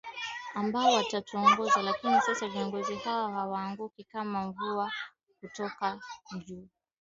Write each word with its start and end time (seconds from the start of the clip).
ambao 0.53 0.93
watatuongoza 0.93 1.81
lakini 1.81 2.21
sasa 2.21 2.47
viongozi 2.47 2.95
hawa 2.95 3.31
hawaaanguki 3.31 4.03
kama 4.03 4.45
mvua 4.47 4.91
kutoka 5.39 5.99
kutoka 6.23 6.45
juu 6.45 6.67